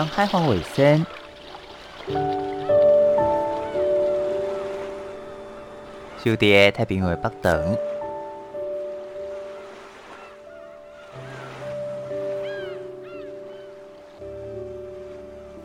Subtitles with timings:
[0.00, 1.04] 当海防卫生，
[6.24, 7.76] 小弟太平洋北等，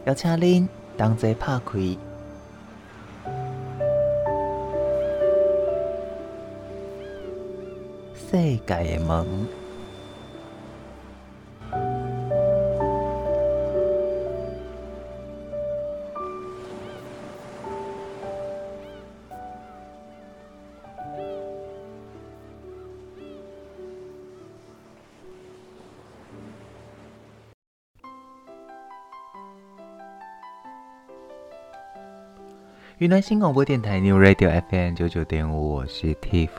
[0.04, 0.68] 邀请恁
[0.98, 1.80] 同齐拍开
[8.14, 8.38] 世
[8.68, 9.65] 界的门。
[33.06, 36.50] 云南新广播电台 New Radio FM 九九点五，我是 Tiff。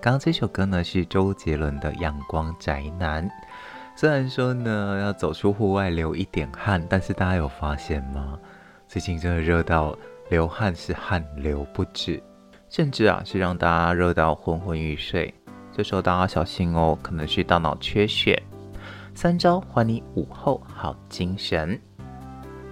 [0.00, 3.24] 刚刚这首歌呢是周杰伦的《阳光宅男》。
[3.94, 8.36] 虽然说呢要走出户外流一点汗，但是大家有发现吗？
[8.88, 9.96] 最近真的热到
[10.28, 12.20] 流汗是汗流不止，
[12.68, 15.32] 甚至啊是让大家热到昏昏欲睡。
[15.70, 18.42] 这时候大家小心哦，可能是大脑缺血。
[19.14, 21.80] 三招还你午后好精神。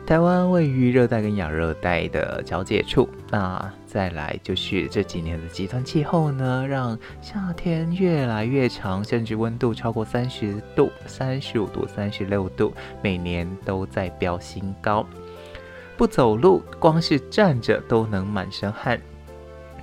[0.09, 15.07] 台湾位于热带跟亚热带的交界处，那再来就是这几年的极端气候呢，让夏天越来越长，甚至温度超过三十度、三十五度、三十六度，每年都在飙新高。
[15.99, 18.99] 不走路，光是站着都能满身汗，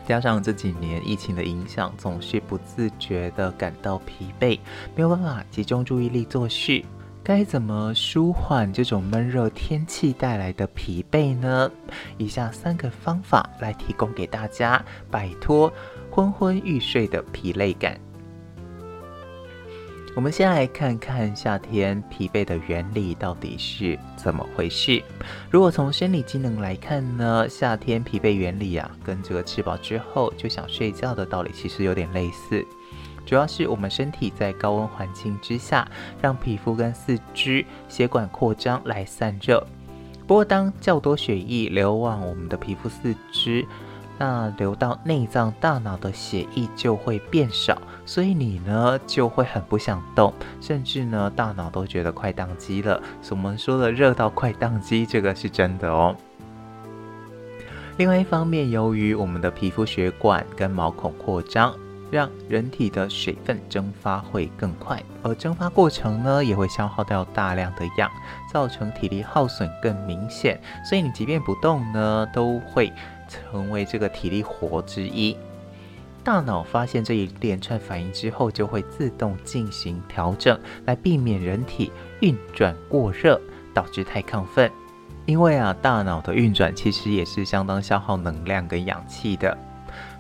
[0.08, 4.60] 加上这几年疫情的影响，总是不自觉地感到疲惫，
[4.96, 6.84] 没有办法集中注意力做事。
[7.26, 11.72] 该怎么舒缓这种闷热天气带来的疲惫呢？
[12.20, 15.74] 以下三个方法来提供给大家，摆脱
[16.12, 18.00] 昏昏欲睡的疲累感。
[20.16, 25.02] 我们先来看看夏天疲惫的原理到底是怎么回事。
[25.50, 32.64] 如果从生理机能来看呢，夏天疲惫原理啊，跟这个吃饱之后就想睡觉的道理其实有点类似。
[33.26, 35.88] 主要是我们身体在高温环境之下，
[36.22, 39.66] 让皮肤跟四肢血管扩张来散热。
[40.28, 43.66] 不过，当较多血液流往我们的皮肤四肢，
[44.18, 53.02] 那流到内脏、大脑的血液就会变少，所以你呢就会很不想动，甚至呢大脑都觉得快宕机了。
[53.30, 56.16] 我们说的热到快宕机，这个是真的哦。
[57.98, 61.72] 另外一方面，由于我们的皮肤血管跟毛孔扩张。
[62.12, 68.10] 让人体的水分蒸发会更快，而蒸发过程呢，也会消耗掉大量的氧，
[68.52, 70.60] 造成体力耗损更明显。
[70.88, 72.92] 所以你即便不动呢，都会
[73.28, 75.36] 成为这个体力活之一。
[76.24, 81.92] 大脑发现这一连串反应之后，就会自动进行调整，来避免人体
[82.22, 83.40] 运转过热，
[83.74, 84.72] 导致太亢奋。
[85.28, 89.58] 因为啊，大脑的运转其实也是相当消耗能量跟氧气的。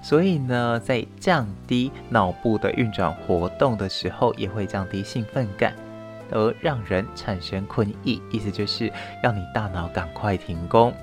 [0.07, 5.73] 所以呢，在降低脑部的运转活动的时候，也会降低兴奋感，
[6.29, 8.21] 而让人产生困意。
[8.31, 8.93] 意思就是
[9.23, 10.93] 要你大脑赶快停工。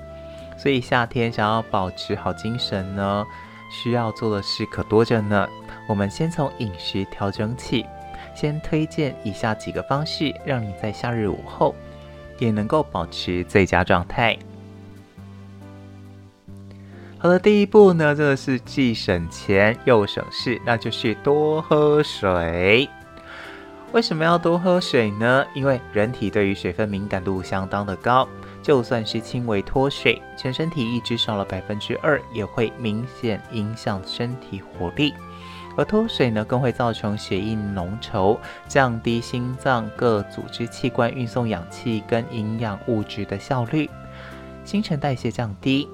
[0.57, 3.25] 所以夏天想要保持好精神呢，
[3.69, 5.45] 需要做的事可多着呢。
[5.85, 7.85] 我们先从饮食调整起，
[8.33, 11.75] 先推荐以下几个方式，让你在夏日午后
[12.39, 14.37] 也能够保持最佳状态。
[17.23, 22.89] 好的，第一步呢，这个是既省钱又省事，那就是多喝水。
[23.93, 25.45] 为什么要多喝水呢？
[25.55, 28.27] 因为人体对于水分敏感度相当的高，
[28.61, 35.13] 就算是轻微脱水，全身体液只少了百分之二，也会明显影响身体活力。
[35.77, 43.89] 而脱水呢，更会造成血液浓稠，降低心脏各组织器官运送氧气跟营养物质的效率，
[44.65, 45.87] 新陈代谢降低。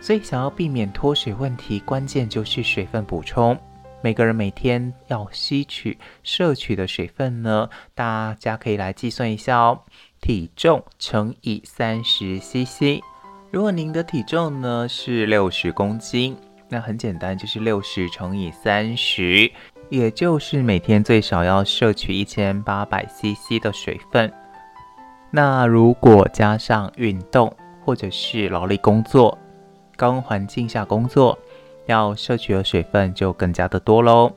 [0.00, 3.58] 所以，想要避免脱水问题，关键就是水分补充。
[4.00, 9.80] 每个人每天要吸取、摄取的水分呢，大家可以来计算一下哦。
[10.20, 13.02] 体重乘以三十 CC。
[13.50, 16.36] 如果您的体重呢是六十公斤，
[16.68, 19.50] 那很简单，就是六十乘以三十，
[19.90, 24.32] 也就是每天最少要摄取一千八百 CC 的水分。
[25.30, 27.52] 那如果加上运动
[27.84, 29.36] 或者是劳力工作，
[29.98, 31.36] 高温环境下工作，
[31.86, 34.32] 要摄取的水分就更加的多喽。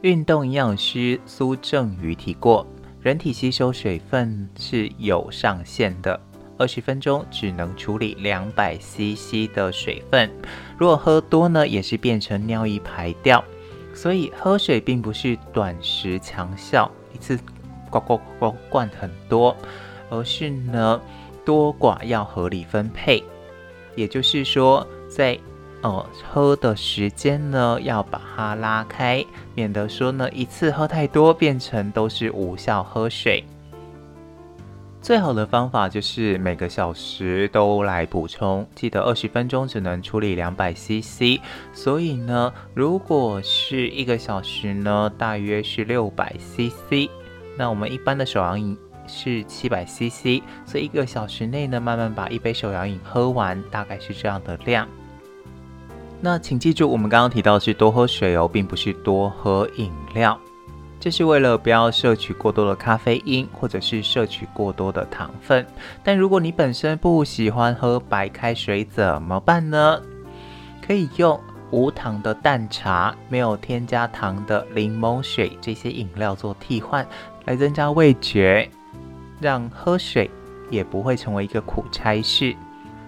[0.00, 2.66] 运动营养师苏正宇提过，
[3.00, 6.20] 人体吸收水分是有上限的，
[6.58, 10.28] 二十分钟只能处理两百 CC 的水分，
[10.76, 13.42] 如果喝多呢，也是变成尿液排掉。
[13.94, 17.38] 所以喝水并不是短时强效，一次
[17.90, 19.56] 呱呱呱灌很多。
[20.10, 21.00] 而是呢
[21.46, 23.24] 多寡要合理分配。
[23.96, 25.38] 也就是说，在
[25.82, 29.24] 哦喝的时间呢要把它拉开，
[29.54, 33.44] 免得说呢一次喝太多变成都是无效喝水。
[35.02, 41.38] 最好的方法就是每个小时都来补充，记得二十分钟只能处理两百 CC，
[41.74, 47.10] 所以呢，如果是一个小时呢，大约是六百 CC。
[47.58, 48.74] 那我们一般的手摇饮
[49.06, 54.88] 是七百 CC，所以一个小时内呢，慢慢把一杯手摇饮喝完，大概是这样的量。
[56.20, 60.38] 那请记住，我们刚刚提到是多喝水哦，并不是多喝饮料。
[60.98, 65.66] 这是为了不要摄取过多的咖啡因，或者是摄取过多的糖分。
[66.02, 70.00] 但如果你本身不喜欢喝白开水，怎么办呢？
[70.86, 71.38] 可以用
[71.70, 77.06] 无糖的淡茶、没有添加糖的柠檬水这些饮料做替换，
[77.44, 78.70] 来增加味觉，
[79.44, 80.30] 让喝水
[80.70, 82.56] 也不会成为一个苦差事。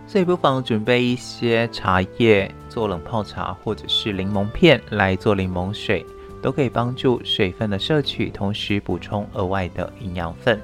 [0.07, 6.05] 所以不妨准备一些茶叶做冷泡茶，或者是柠檬片来做柠檬水。
[6.43, 10.61] 都可以帮助水分的摄取，同时补充额外的营养分。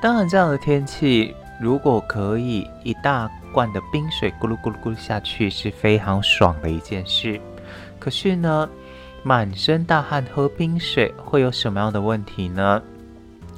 [0.00, 7.40] 当然，这样的天气，如果可以一大罐的冰水咕噜咕噜咕噜下去，是非常爽的一件事。
[8.00, 8.68] 可是呢，
[9.22, 12.82] 满身大汗喝冰水会有什么样的问题呢？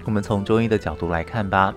[0.05, 1.75] 我们从中医的角度来看吧。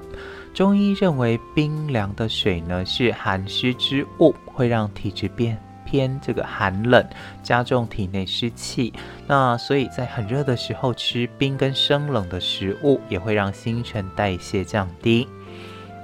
[0.53, 5.57] 中医认为，冰凉的水呢是寒湿之物，会让体质变。
[5.85, 7.01] 偏这个寒冷，
[7.41, 8.91] 加重体内湿气。
[9.25, 15.25] 那所以在很热的时候吃冰跟生冷的食物，也会让新陈代谢降低。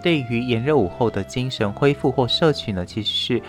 [0.01, 3.41] 对于炎热午后的精神恢复或摄取呢，其实是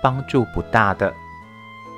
[0.00, 1.12] 帮助不大的。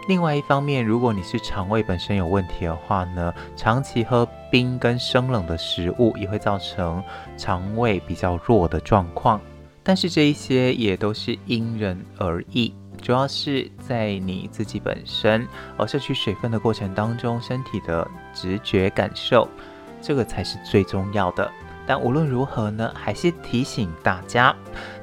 [0.08, 7.02] 另外一方面，如果你是肠胃本身有问题的话呢，长期喝冰跟生冷的食物，也会造成
[7.36, 9.40] 肠胃比较弱的状况。
[9.82, 12.72] 但是这一些也都是因人而异。
[13.02, 19.48] 主要是在你自己本身，而摄取水分的过程当中，身体的直觉感受，
[20.00, 21.50] 这个才是最重要的。
[21.86, 24.54] 但无论如何呢，还是提醒大家，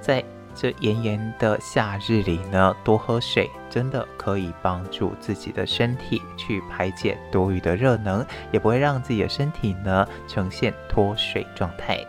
[0.02, 0.24] 在
[0.56, 12.00] 这炎炎的夏日里呢，多喝水，真的可以帮助自己的身体去排解多余的热能，也不会让自己的身体呢呈现脱水状态。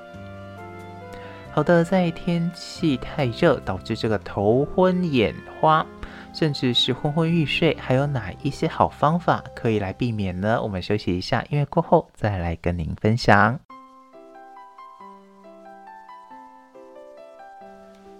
[1.53, 5.87] 好的，在天气太热导致这个头昏眼花，
[6.33, 10.61] 甚至是昏昏欲睡，还有哪一些好方法可以来避免呢？
[10.61, 13.64] 我们休息一下，因为过后再来跟您分享。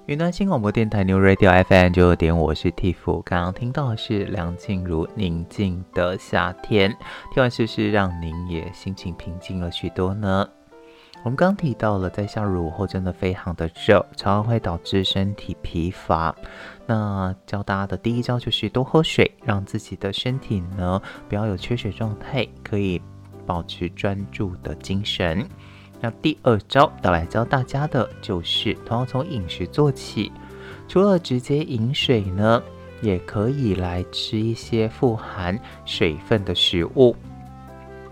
[0.07, 3.23] 云端新广播电台 New Radio FM 九九点，我是 Tiff。
[3.23, 6.91] 刚刚听到的是梁静茹《宁静的夏天》，
[7.33, 10.47] 听完是不是让您也心情平静了许多呢？
[11.23, 16.37] 我们刚提到了，在夏日午后真的非常的热，常常会导致身体疲乏。
[16.85, 23.01] 那教大家的第一招就是多喝水，让自己的身体呢不要有缺水状态，可以
[23.47, 25.49] 保持专注的精神。
[26.05, 30.31] 那第二招要来教大家的就是，同样从饮食做起，
[30.87, 32.63] 除了直接饮水呢，
[33.01, 37.17] 也可以来吃一些富含水分的食物。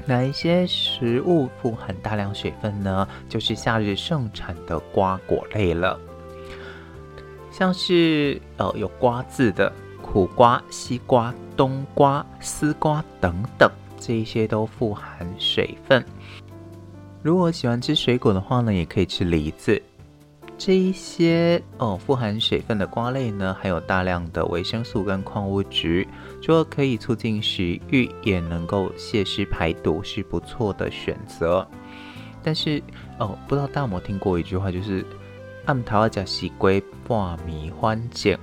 [0.06, 3.06] 哪一些食物富含大量水分呢？
[3.28, 6.00] 就是夏日盛产的瓜果类了，
[7.50, 9.70] 像是呃有“瓜”字的
[10.00, 13.70] 苦瓜、西瓜、冬瓜、丝瓜等等，
[14.00, 16.02] 这一些都富含水分。
[17.22, 19.80] 如果喜欢吃水果的话呢，也可以吃梨子。
[20.58, 26.06] 这一些哦，富含水分的瓜类呢，含有大量的维生素跟矿物质，
[26.40, 31.66] 除了可以促进食欲，也能够泄湿排毒，是不错的选择。
[32.42, 32.82] 但是
[33.18, 35.04] 哦，不知道大家有没有听过一句话，就是
[35.66, 38.36] “暗桃加西龟半米欢景”，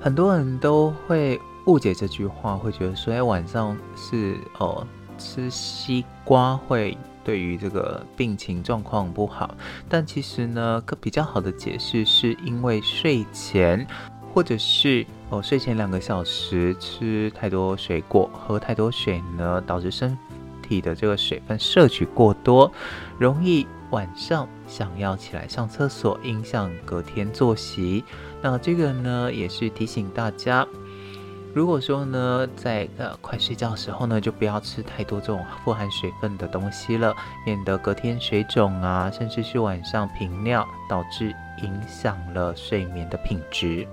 [0.00, 4.86] 很多人都会误解这句话，会觉得说，哎，晚上是哦
[5.20, 6.98] 吃西瓜会。
[7.22, 9.54] 对于这个病情状况不好，
[9.90, 13.86] 但其实呢，个比较好的解释是因为睡前
[14.32, 20.16] 或者是哦睡前两个小时吃太多水果，喝太多水呢，导致身
[20.62, 22.72] 体的这个水分摄取过多，
[23.18, 28.02] 容易晚上想要起来上厕所，影响隔天作息。
[28.40, 30.66] 那这个呢，也是提醒大家。
[31.52, 37.14] 如果说呢，在呃快睡觉的时候呢，就不要吃太多这种富含水分的东西了，
[37.44, 43.84] 免得隔天水肿啊，甚至是晚上频尿，导致影响了睡眠的品质。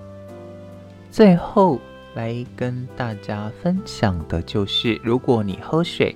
[1.10, 1.80] 最后
[2.14, 6.16] 来跟大家分享的就是，如果你喝水，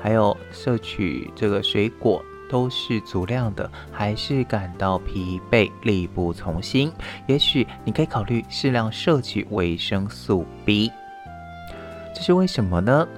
[0.00, 2.24] 还有摄取这个水果。
[2.52, 6.92] 都是足量的，还是感到疲惫、力不从心，
[7.26, 10.92] 也许你可以考虑适量摄取维生素 B。
[12.14, 13.08] 这是为什么呢？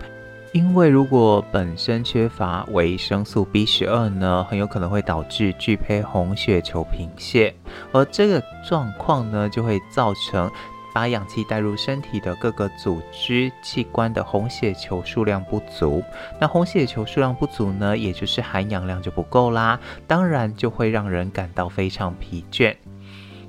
[0.52, 7.52] 因为如果本身缺乏维生素 B 十二呢，很有可能会导致巨胚红血球贫血，
[7.90, 10.48] 而这个状况呢，就会造成
[10.94, 16.02] 把氧气带入身体的各个组织器官的红血球数量不足。
[16.40, 22.74] 那红血球数量不足呢，也就是含氧量就不够啦，当然就会让人感到非常疲倦。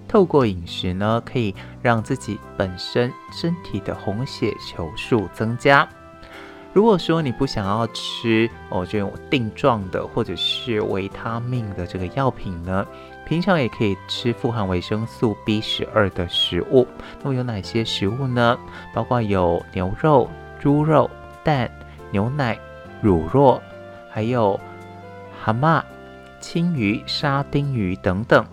[0.07, 5.87] 透过饮食呢，可以让自己本身身体的红血球数增加。
[6.73, 12.85] 如果说你不想要吃哦这种定状的或者是维他命的这个药品呢，
[13.25, 16.87] 平常也可以吃富含维生素 B 十二的食物。
[17.23, 18.57] 那么有哪些食物呢？
[18.93, 20.29] 包括有牛肉、
[20.59, 21.09] 猪肉、
[21.43, 21.69] 蛋、
[22.11, 22.57] 牛奶、
[23.01, 23.59] 乳酪，
[24.11, 24.59] 还有
[25.41, 25.83] 蛤蟆、
[26.39, 28.45] 青鱼、沙丁鱼等等。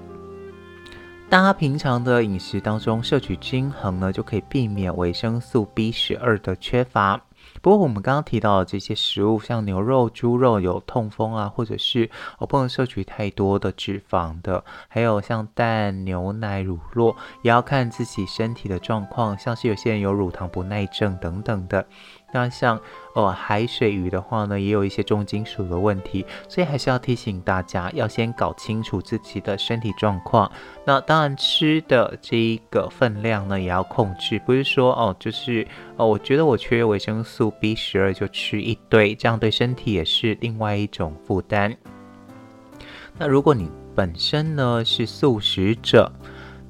[1.28, 7.20] 大家平常的饮食当中摄取均衡呢，就可以避免维生素 B 十二的缺乏。
[7.62, 21.86] 不过我们刚刚提到的这些食物，像牛肉、猪肉有痛风啊，或者是哦不能摄取太多的脂肪的，还有像蛋、牛奶、乳酪，也要看自己身体的状况，像是有些人有乳糖不耐症等等的。
[22.32, 22.80] 那像
[23.14, 30.50] 哦海水鱼的话呢，也有一些重金属的问题，所以还是要提醒大家，要先搞清楚自己的身体状况。
[30.84, 41.76] 那当然吃的这一个分量呢，也要控制，不是说哦就是哦，我觉得我缺维生素 B 十二就吃一堆，这样对身体也是另外一种负担。
[43.18, 46.10] 那如果你本身呢是素食者，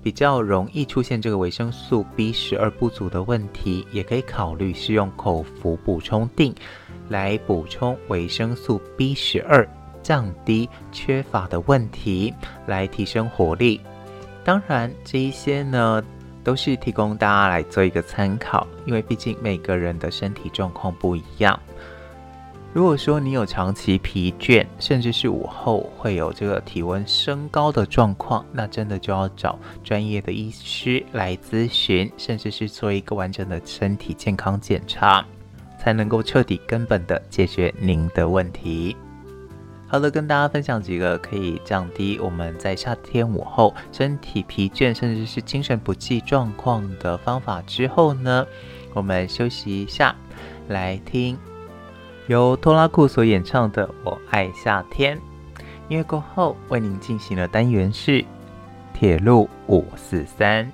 [0.02, 6.54] 比较容易出现这个维生素 B 十二不足的问题，也可以考虑使用口服补充錠
[7.09, 9.68] 来补充维生素 B 十二，
[10.02, 12.35] 降低缺乏的问题，
[12.66, 13.80] 来提升活力。
[14.44, 16.02] 当然，这一些呢
[16.42, 21.59] 都是提供大家来做一个参考，因为毕竟每个人的身体状况不一样。
[22.75, 35.23] 如果说你有长期疲倦，甚至是午后会有这个体温升高的状况，那真的就要找专业的医师来咨询，甚至是做一个完整的身体健康检查，
[35.79, 38.97] 才能够彻底根本的解决您的问题。
[39.87, 48.47] 好的，跟大家分享几个可以降低我们在夏天午后身体疲倦，甚至是精神不济状况的方法之后呢，
[48.95, 50.17] 我们休息一下，
[50.69, 51.37] 来听。
[52.29, 55.17] 由拖拉库所演唱的《我爱夏天》，
[55.88, 58.25] 音乐过后为您进行的单元是
[58.95, 60.71] 铁路五四三。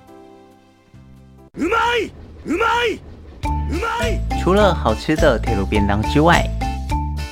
[4.41, 6.43] 除了好吃的铁路便当之外，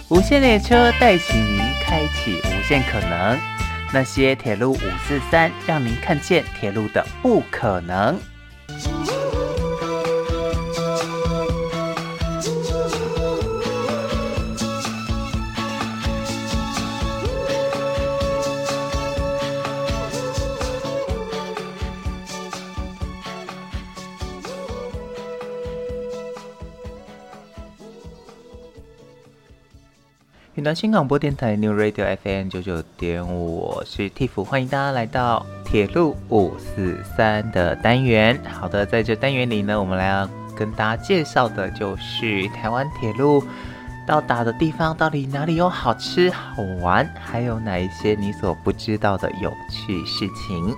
[0.09, 3.38] 无限列车带起您开启无限可能。
[3.93, 8.19] 那些铁路五四三，让您看见铁路的不可能。
[30.67, 38.38] 云端新广播电台 New Radio FM 九九点五，我是 Tiff，欢迎大家来到铁路五四三的单元。
[38.43, 43.41] 好的，在这单元里呢，我们来要跟大家介绍的就是台湾铁路
[44.05, 50.75] 到达的地方，到底哪里有好吃好玩，还有哪一些你所不知道的有趣事情。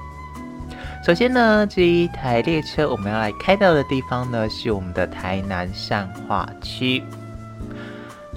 [1.04, 7.04] 首先呢，这一台列车我们要来开到的地方呢，是我们的台南善化区。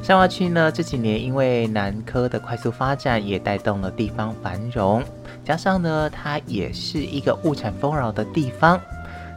[0.03, 5.01] 善化区呢，这几年因为南科的快速发展，也带动了地方繁荣。
[5.45, 8.81] 加上呢，它也是一个物产丰饶的地方。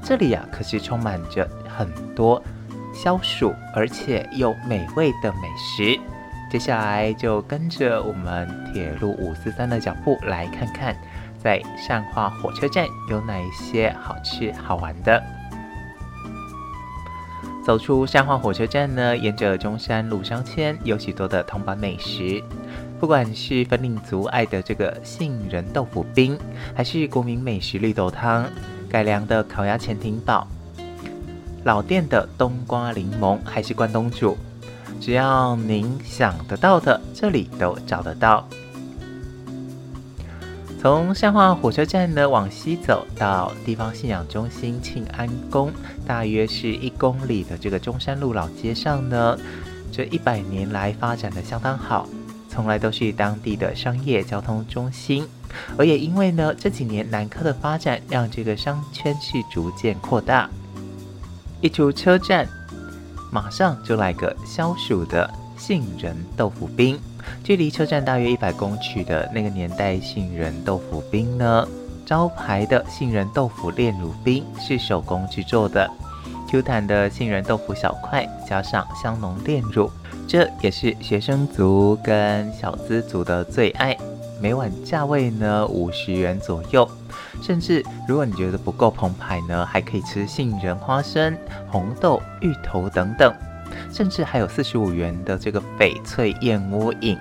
[0.03, 2.41] 这里啊，可是充满着很多
[2.95, 6.00] 消暑而且又美味的美食。
[6.50, 10.95] 接下来就跟着我们铁路五四三的脚步，来看看
[11.38, 15.22] 在善化火车站有哪一些好吃好玩的。
[17.65, 22.39] 走出善化火车站呢，沿着中山路商圈有许多的铜板美食，
[23.00, 26.38] 不管是粉岭族爱的这个杏仁豆腐冰，
[26.75, 28.45] 还是国民美食绿豆汤，
[28.88, 30.48] 改良的烤鸭潜艇堡，
[31.63, 34.38] 老店的冬瓜柠檬，还是关东煮，
[35.01, 38.48] 只要您想得到的，这里都找得到。
[40.86, 45.72] 从善化火车站呢往西走到地方信仰中心庆安宫，
[46.06, 49.36] 大约是一公里的这个中山路老街上呢，
[49.92, 52.08] 这一百年来发展的相当好。
[52.48, 55.27] 从来都是当地的商业交通中心，
[55.75, 60.48] 而也因为呢这几年南科的发展，让这个商圈是逐渐扩大。
[61.62, 62.48] 一出车站，
[63.32, 65.27] 马上就来个消暑的
[65.58, 67.00] 杏仁豆腐冰。
[67.44, 71.67] 距离车站大约一百公尺的那个年代杏仁豆腐冰呢，
[72.05, 75.89] 招牌的杏仁豆腐炼乳冰是手工制作的
[76.50, 79.89] ，Q 弹的杏仁豆腐小块加上香浓炼乳，
[80.27, 83.96] 这也是学生族跟小资族的最爱。
[84.41, 86.88] 每碗价位呢五十元左右，
[87.41, 91.36] 甚至如果你觉得不够澎湃呢，还可以吃杏仁花生、
[91.72, 93.34] 红豆、芋头等等。
[93.91, 97.17] 甚至还有四十五元的这个翡翠燕窝饮，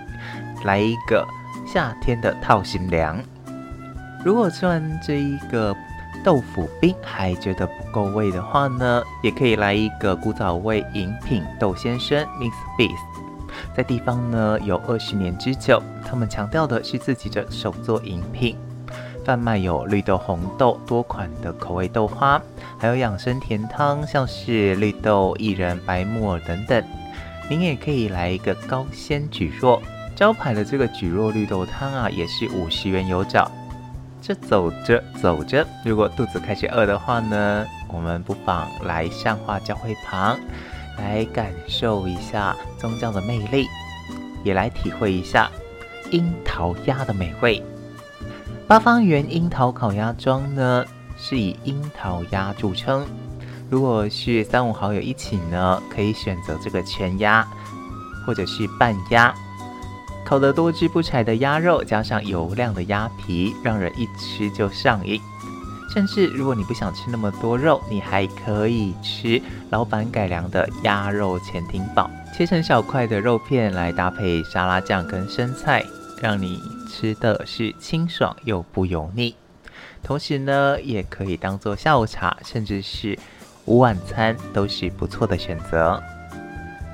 [0.64, 1.26] 来一个
[1.66, 3.18] 夏天的套心凉。
[4.25, 5.76] 如果吃完这一个
[6.25, 18.56] 豆腐冰还觉得不够味的话呢，也可以来一个古早味饮品豆先生 Miss Beast，在地方呢有二十年之久，他们强调的是自己的手作饮品。
[19.24, 22.40] 贩卖有绿豆、红豆多款的口味豆花，
[22.78, 26.84] 还有养生甜汤，像是绿豆薏仁、白木耳等等。
[27.48, 29.80] 您也可以来一个高纤蒟蒻，
[30.14, 33.50] 招牌的这个蒟蒻绿豆汤啊，也是五十元有找。
[34.20, 40.38] 这走着走着，如果肚子开始饿的话呢，我们不妨来善化教会旁，
[40.96, 43.66] 来感受一下宗教的魅力，
[44.42, 45.50] 也来体会一下
[46.10, 47.62] 樱桃鸭的美味。
[48.66, 50.83] 八方园樱桃烤鸭庄呢，
[51.18, 53.04] 是以樱桃鸭著称。
[53.68, 57.47] 如果是三五好友一起呢，可以选择这个全鸭，
[58.25, 59.35] 或者是半鸭，
[60.25, 65.21] 烤得多汁不柴的鸭肉，加上油亮的鸭皮，让人一吃就上瘾。
[65.92, 75.85] 甚至如果你不想吃那么多肉，你还可以吃老板改良的鸭肉潜艇堡，切成小块的肉片来搭配沙拉酱跟生菜，
[76.22, 76.59] 让你。
[76.85, 79.35] 吃的是清爽又不油腻，
[80.03, 83.18] 同时呢，也可以当做下午茶，甚至是
[83.64, 86.03] 午晚餐，都是不错的选择。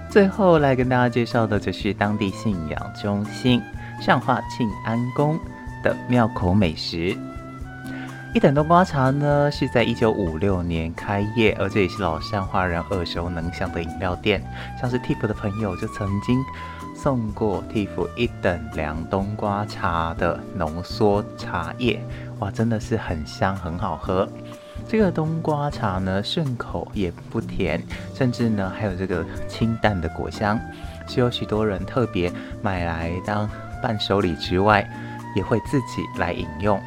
[0.08, 3.60] 最后来跟大家介绍的，就是当地信仰中心
[4.00, 5.38] 善化庆安宫
[5.84, 7.16] 的庙口美食。
[8.32, 14.40] 一等冬瓜茶呢，是在一九五六年开业，而这也是老善化人耳熟能详的饮料店，
[14.80, 16.40] 像是 Tip 的朋友就曾经。
[17.02, 21.98] 送过 Tiff 一等凉冬瓜茶的浓缩茶叶，
[22.40, 24.28] 哇，真的是很香，很好喝。
[24.86, 27.82] 这个冬瓜茶呢，顺口也不甜，
[28.14, 30.60] 甚至呢还有这个清淡的果香，
[31.06, 33.48] 是有许多人特别买来当
[33.82, 34.86] 伴手礼之外，
[35.34, 36.78] 也会自己来饮用。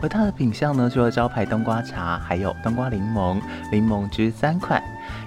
[0.00, 3.40] 而它的品相呢，除了招牌冬瓜茶，还有冬瓜柠檬、
[3.72, 4.80] 柠檬汁三款，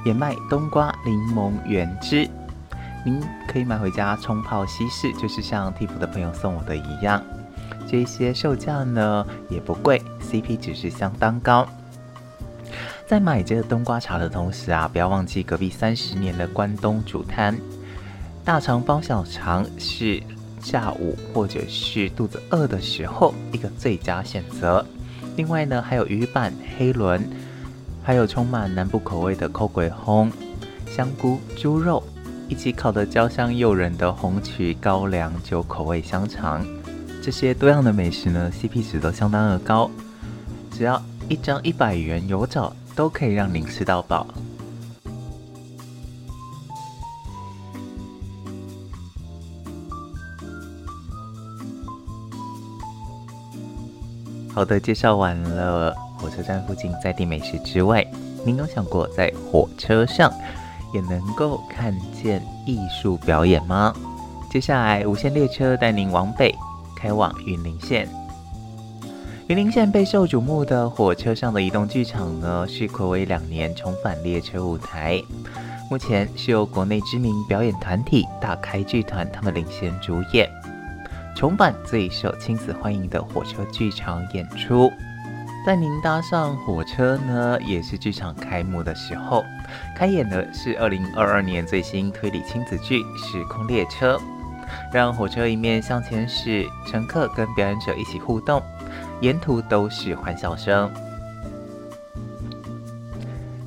[0.06, 2.30] 也卖冬瓜柠檬原汁。
[3.06, 7.24] 您可以买回家冲泡稀释，就是像 Tiff 的朋友送我的一样。
[7.88, 11.68] 这些售价呢也不贵，CP 值是相当高。
[13.08, 17.58] 在买这个冬瓜茶的同时啊，不要忘记隔壁三十年的关东煮摊，
[18.44, 20.22] 大肠包小肠是
[20.62, 24.86] 下午或者是肚子饿的时候一个最佳选择。
[25.38, 27.28] 另外呢，还有鱼板、黑轮，
[28.04, 30.30] 还有充满南部口味的扣鬼烘、
[30.86, 32.04] 香菇、猪肉。
[32.50, 36.66] 一起烤的焦香诱人的红曲高粱酒口味香肠，
[37.24, 39.90] 这些多样的美食呢，CP 值都相当的高，
[40.72, 44.26] 只要一张一百元有找，都可以让您吃到饱。
[54.52, 58.04] 好的，介绍完了火车站附近在地美食之外，
[58.44, 60.34] 您有想过在火车上
[60.94, 63.94] 也能够看见艺术表演吗？
[64.50, 66.56] 接下来，无限列车带您往北，
[66.96, 68.08] 开往云林县。
[69.48, 75.22] 云林县备受瞩目的火车上的移动剧场呢，是睽违两年重返列车舞台。
[75.90, 80.48] 目前是由国内知名表演团体大开剧团他们领衔主演，
[81.36, 84.92] 重返最受亲子欢迎的火车剧场演出。
[85.66, 89.44] 在您搭上火车呢，也是剧场开幕的时候。
[89.96, 94.16] 开演的是二零二二年最新推理亲子剧《时空列车》，
[94.94, 98.62] 让火车一面向前驶，乘客跟表演者一起互动，
[99.22, 100.92] 沿途都是欢笑声。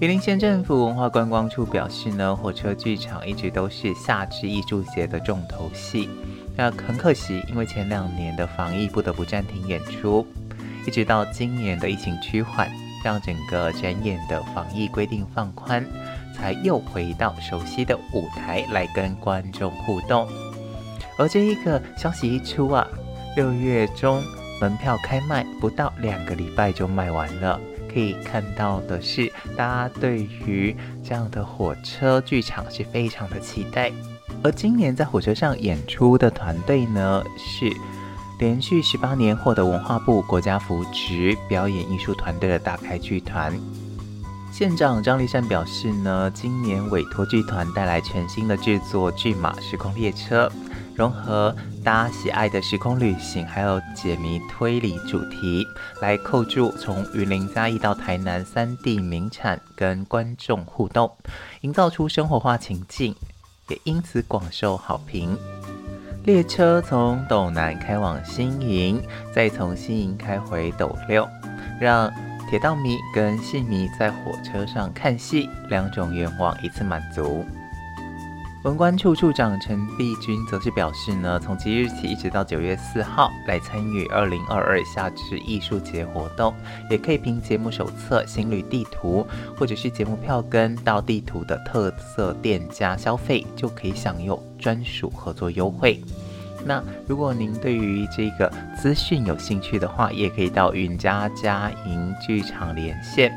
[0.01, 6.11] 云林县政府文化观光处表示呢，火车剧场一直都是夏至艺术节的重头戏，
[6.57, 10.27] 那很可惜，因为前两年的防疫不得不暂停演出。
[10.85, 12.69] 一直到今年的疫情趋缓，
[13.05, 15.85] 让整个展演的防疫规定放宽，
[16.35, 20.29] 才又回到熟悉的舞台来跟观众互动。
[21.19, 22.87] 而这一个消息一出啊，
[23.37, 24.23] 六月中
[24.61, 27.61] 门票开卖不到两个礼拜就卖完了。
[27.93, 33.93] 可以看到的是，大家对于这样的火车剧场是非常的期待。
[34.43, 37.71] 而今年在火车上演出的团队呢，是
[38.43, 43.57] 连续十八年获得文化部国家扶植表演艺术团队的大开剧团。
[44.53, 50.51] 县长张丽善表示呢，今年委托剧团带来全新的制作剧码时空列车，
[50.97, 55.65] 融合大家喜爱的时空旅行，还有解谜推理主题，
[56.01, 61.09] 来扣住从云林嘉义到台南三地名产，跟观众互动，
[61.61, 63.15] 营造出生活化情境，
[63.69, 65.39] 也因此广受好评。
[66.25, 69.03] 列车从斗南开往新营，
[69.35, 71.29] 再从新营开回斗六，
[71.81, 72.09] 让
[72.49, 77.45] 铁道迷跟戏迷在火车上看戏，两种愿望一次满足。
[78.63, 86.55] 文官处处长陈碧君则是表示呢，从即日起一直到九月四号来参与二零二二夏至艺术节活动，
[86.89, 89.27] 也可以凭节目手册、行旅地图
[89.59, 96.01] 或者是节目票根到地图的特色店家消费，就可以享有专属合作优惠。
[96.65, 103.37] 那如果您对于这个资讯有兴趣的话，也可以到云家嘉莹剧场连线、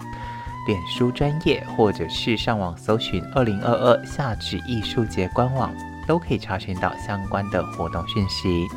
[0.68, 5.74] 脸书专业，或者是上网搜寻“二零二二夏至艺术节”官网，
[6.08, 8.68] 都可以查询到相关的活动讯息。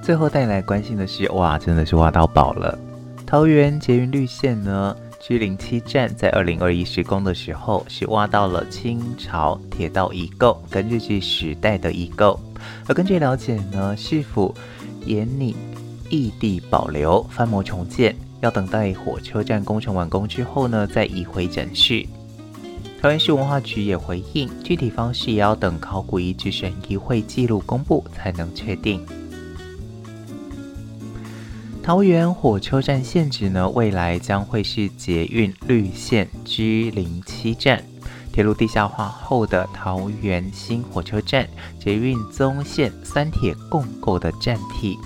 [0.00, 2.78] 最后带来关心的是，哇，真的是挖到宝了！
[3.26, 12.38] 桃园捷运绿线呢？G 零七站在二零二一施工的时候，是挖到了清朝铁道遗构跟日据时代的遗构。
[12.86, 14.54] 而根据了解呢，市府
[15.04, 15.56] 研拟
[16.10, 22.06] 异地保留、翻模重建，要等待火车站工程完工之后呢，再移回展示。
[23.02, 29.04] 桃园市文化局也回应，具体方式也要等考古遗址审议会记录公布才能确定。
[31.86, 37.80] 桃园火车站现址呢，未来将会是捷运绿线 G 零七站，
[38.32, 44.98] 铁路地下化后的桃园新火车站，捷运棕线三铁共构的站体。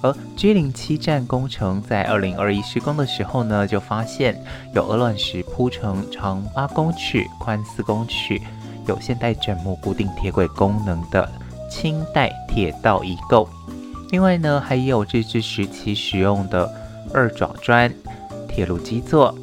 [0.00, 4.42] 而 G 零七站工程在二零二一施工的时候呢，就发现
[4.74, 8.40] 有鹅卵石铺成长八公尺、宽四公尺、
[8.86, 11.30] 有现代枕木固定铁轨功能的
[11.70, 13.46] 清代铁道遗构。
[14.14, 16.72] 另外呢，还有日治时期使用的
[17.12, 17.92] 二爪砖
[18.48, 19.36] 铁路基座，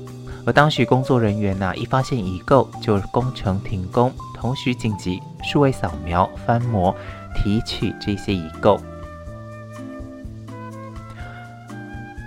[0.45, 6.95] 而当时工作人员呢、一发现遗构就工程停工，同时紧急数位扫描、翻模、
[7.36, 8.79] 提取这些遗构。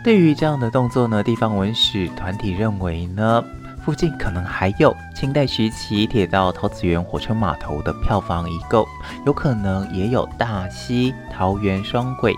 [0.04, 3.42] 对于这样的动作呢，地方文史团体认为呢，
[3.84, 8.88] 附近可能还有清代时期铁道桃子园火车码头的票房遗构，
[9.26, 12.34] 有可能也有大溪桃园双轨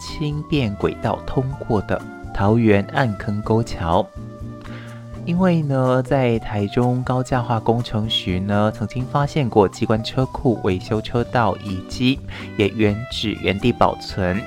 [0.00, 2.00] 轻便轨道通过的
[2.32, 4.06] 桃园暗坑沟桥。
[5.24, 12.20] 因为呢，在台中高架化工程时呢，曾经发现过机关车库维修车道遗迹，
[12.56, 14.40] 也原址原地保存。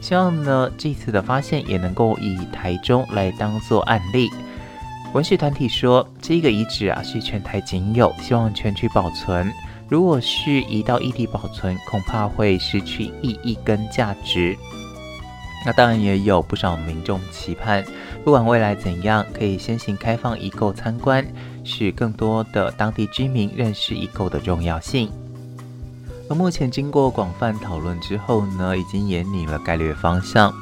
[0.00, 4.30] 希望呢，这次的发现也能够以台中来当做案例。
[5.14, 9.48] 文史团体说，这个遗址啊是全台仅有，希望全区保存。
[9.88, 14.58] 如果是移到异地保存，恐怕会失去意义跟价值。
[15.64, 17.84] 那当然也有不少民众期盼，
[18.24, 21.24] 不管未来怎样，可以先行开放遗构参观，
[21.62, 25.08] 使更多的当地居民认识遗构的重要性。
[26.28, 30.52] 而目前经过广泛讨论之后呢，已经研拟了概略方向。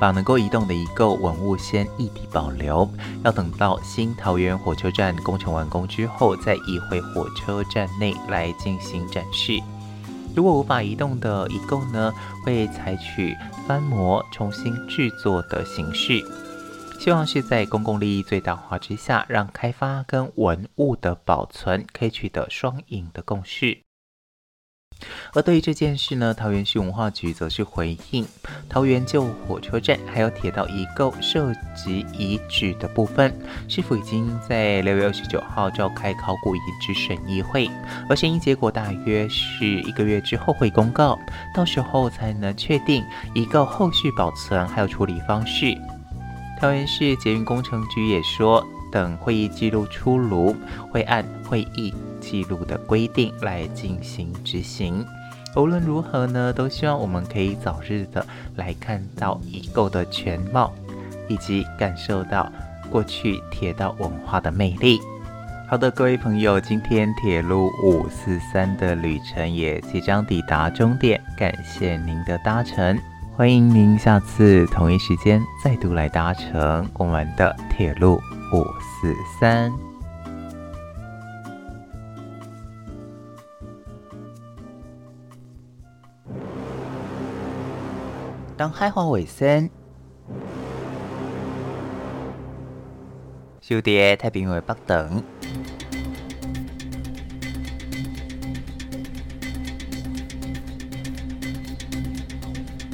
[0.00, 2.90] 把能够移动的遗构文物先异地保留，
[3.22, 9.60] 要等到新桃园火车站工程完工之后，再移回火车站内来进行展示。
[10.34, 12.12] 如果无法移动的遗构呢，
[12.44, 13.36] 会采取
[13.66, 16.24] 翻模重新制作的形式，
[16.98, 23.82] 希望是在公共利益最大化之下，让开发跟文物的保存可以取得双赢的共识。
[25.34, 28.26] 而对于这件事呢，桃园市文化局则是回应：
[28.68, 33.32] 桃园旧火车站还有铁道遗构涉及遗址的部分，
[33.68, 37.70] 是否已经在六月二十九号召开考古遗址审议会，
[38.08, 41.18] 而审议结果大约是一个月之后会公告，
[41.54, 45.76] 到时候才能确定遗构后续保存还有处理方式。
[46.60, 50.54] 桃园市捷运工程局也说，等会议记录出炉，
[50.90, 55.04] 会按会议记录的规定来进行执行。
[55.56, 58.24] 无论如何呢，都希望我们可以早日的
[58.56, 60.72] 来看到已购的全貌，
[61.28, 62.50] 以及感受到
[62.88, 65.00] 过去铁道文化的魅力。
[65.68, 72.98] 好的，各位朋友，今天铁路五四三的旅程也即将抵达终点，感谢您的搭乘，
[73.36, 78.20] 欢迎您下次同一时间再度来搭乘我们的铁路
[78.52, 79.72] 五四三。
[88.56, 89.70] 当海华卫生，
[93.60, 95.22] 小弟太平洋北等。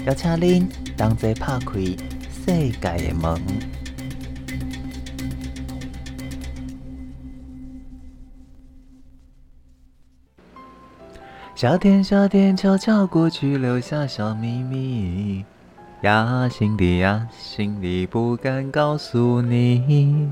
[0.04, 1.80] 邀请您同齐拍开
[2.30, 3.40] 世界的门。
[11.56, 15.42] 夏天，夏天悄悄过去，留下小秘密。
[16.02, 20.28] 呀，心底呀，心底不敢告诉你。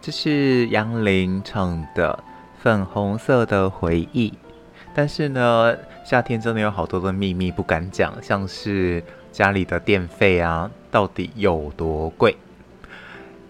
[0.00, 2.22] 这是杨林唱的
[2.62, 4.30] 《粉红色的回忆》，
[4.94, 5.74] 但是呢。
[6.04, 12.36] 夏天真的有好多的秘密不敢讲，像是家里的电费啊，到底有多贵？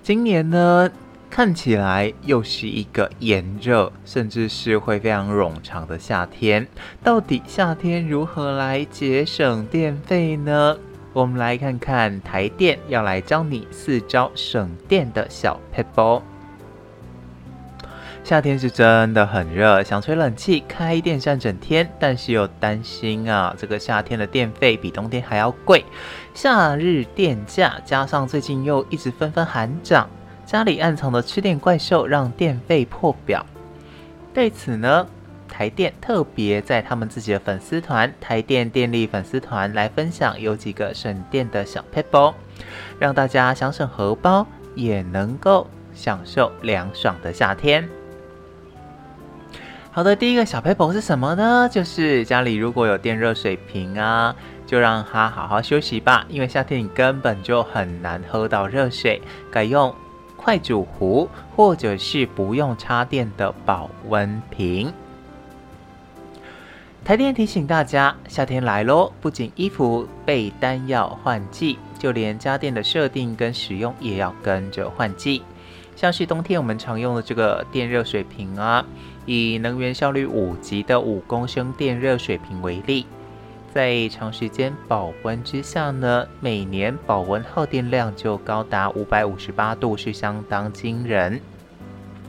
[0.03, 0.91] 今年呢，
[1.35, 6.69] 看起来又是一个炎热，甚至是会非常冗长的夏天。
[7.03, 10.77] 到底夏天如何来节省电费呢？
[11.15, 16.21] 我们来看看台电要来教你四招省电的小撇步。
[18.23, 25.83] 夏天是真的很热，想吹冷气、开电扇整天，但是又担心啊，这个夏天的电费比冬天还要贵。
[26.35, 30.11] 夏日电价加上最近又一直纷纷喊涨，
[30.45, 33.45] 家里暗藏的吃电怪兽让电费破表。
[34.35, 35.07] 对此呢，
[35.49, 42.33] 台电特别在他们自己的粉丝团“台电电力粉丝团”来分享有几个省电的小撇步，
[42.99, 47.89] 让大家想省荷包也能够享受凉爽的夏天。
[49.91, 51.69] 好的，第一个小撇步是什么呢？
[51.71, 54.35] 就是家里如果有电热水瓶啊，
[54.67, 56.25] 就让它好好休息吧。
[56.31, 59.95] 因为夏天你根本就很难喝到热水，改用
[60.43, 64.93] 快煮壶或者是不用插电的保温瓶。
[67.05, 75.43] 台电提醒大家，夏天来喽，不仅衣服被单要换季，就连家电的设定跟使用也要跟着换季。
[75.95, 78.85] 像是冬天我们常用的这个电热水瓶啊。
[79.25, 83.07] 以能源效率五级的五公升电热水瓶为例，
[83.75, 91.41] 在长时间保温之下呢，每年保温耗电量就高达五百五十八度，是相当惊人。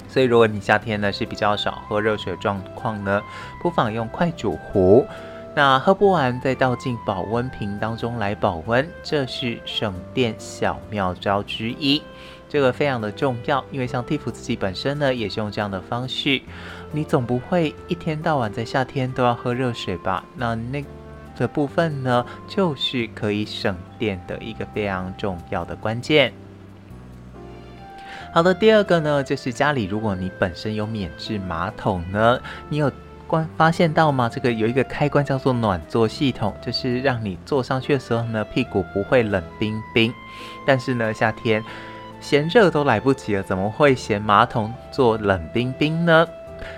[0.07, 3.21] 所以，如果你夏天呢是比较少喝热水状况呢，
[3.61, 5.05] 不妨用快煮壶，
[5.53, 12.01] 那喝不完再倒进保温瓶当中来保温，这是省电小妙招之一。
[12.47, 16.39] 这个非常的重要，因为像蒂芙自己本身呢，也是用这样的方式。
[16.91, 20.23] 你总不会一天到晚在夏天都要喝热水吧？
[20.37, 20.85] 那那
[21.35, 26.33] 这部分呢，就是可以省电的一个非常重要的关键。
[28.33, 32.91] 好的，第二个呢，就是家里如果你本身有免治马桶呢，你有
[33.27, 34.27] 关发现到吗？
[34.27, 40.13] 这个有一个开关叫做暖座系统，就是让你坐上去的时候呢，屁股不会冷冰冰。
[40.65, 41.63] 但是呢，夏天。
[42.21, 46.25] 嫌热都来不及了，怎么会嫌马桶坐冷冰冰呢？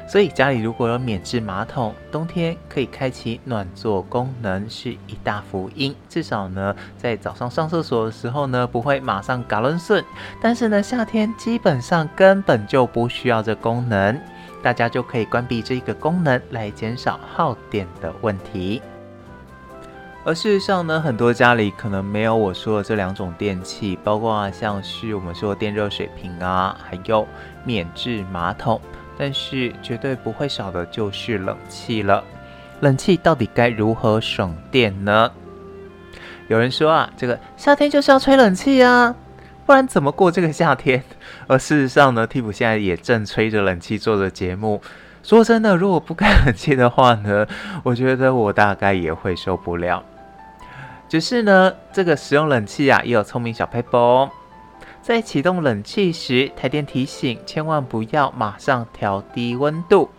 [0.07, 5.95] 所以家里如果有免治马桶，冬天可以开启暖座功能是一大福音。
[6.09, 10.03] 至少呢，在早上上厕所的时候呢，不会马上嘎抡顺。
[10.41, 14.19] 但是呢，夏天基本上根本就不需要这功能，
[14.63, 18.81] 大家就可以关闭这个功能来减少耗电的问题。
[20.23, 27.27] 而事实上呢，很多家里可能没有我说的这两种电器，包括啊像是我们说的电热水瓶啊，还有
[27.63, 28.81] 免治马桶，
[29.17, 32.23] 但是绝对不会少的就是冷气了。
[32.81, 35.31] 冷气到底该如何省电呢？
[36.47, 39.15] 有人说啊，这个夏天就是要吹冷气啊，
[39.65, 41.03] 不然怎么过这个夏天？
[41.47, 44.81] 而事实上呢，蒂芙现在也正吹着冷气做着节目。
[45.23, 47.47] 说真的，如果不开冷气的话呢，
[47.83, 50.03] 我觉得我大概也会受不了。
[51.07, 54.29] 只是呢，这个使用冷气啊，也有聪明小撇步哦。
[55.05, 60.09] 在启动冷气时，台电提醒，千万不要马上调低温度，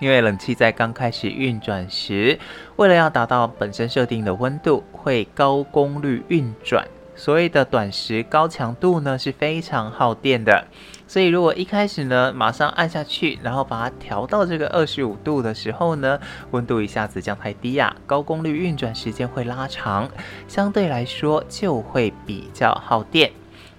[0.00, 2.36] 因为冷气在刚开始运转时，
[2.74, 6.84] 为了要达到本身设定的温度，会高功率运转。
[7.14, 10.66] 所谓的短时高强度呢，是非常耗电的。
[11.06, 16.18] 所以如果一开始呢，马上按下去，然后把它调到这个二十五度的时候呢，
[16.50, 20.10] 温度一下子降太低呀，高功率运转时间会拉长，
[20.48, 23.30] 相对来说就会比较耗电。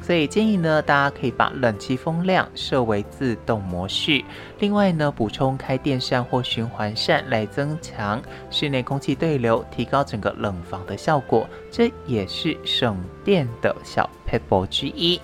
[0.01, 4.21] 所以建议呢，大家可以把冷气风量设为自动模式。
[4.59, 11.47] 另外呢，补充开电扇或循环扇来增强室内空气对流，提高整个冷房的效果。
[11.69, 15.21] 这也是省电的小 p e p l e 之一。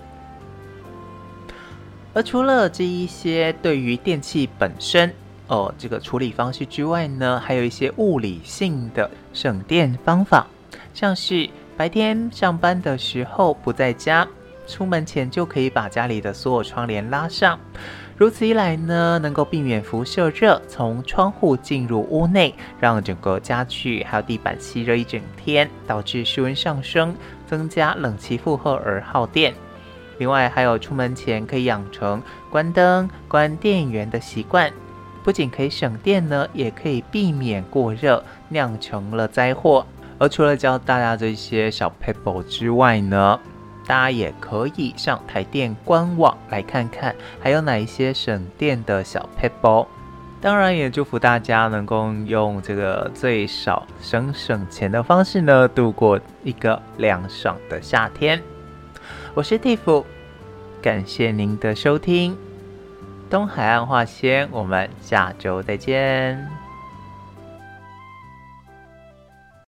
[2.13, 5.11] 而除了这一些对于电器本身
[5.47, 10.47] 哦这个处理方式之外呢，还有一些物理性的省电方法，
[10.93, 14.27] 像是白天上班的时候不在家。
[14.67, 17.57] 出门前就可以把家里的所有窗帘拉上，
[18.17, 27.15] 如此一来呢，能够避免辐射热从窗户进入屋内，让整个家具还有地板吸热一整天，导致室温上升，
[27.47, 29.53] 增加冷气负荷而耗电。
[30.17, 34.71] 另外，还有出门前可以养成关灯、关电源的习惯，
[35.23, 39.85] 不仅可以省电呢，也可以避免过热酿成了灾祸。
[40.19, 43.39] 而除了教大家这些小撇步之外呢，
[43.87, 49.87] 大家也可以上台电官网来看看，还有哪一些省电的小撇步。
[50.41, 58.39] 当然，也祝福大家能够用这个最少省省钱的方式呢，度过一个凉爽的夏天。
[59.33, 60.05] 我是蒂芙，
[60.81, 62.37] 感谢您的收听，
[63.29, 66.66] 东海岸化纤，我们下周再见。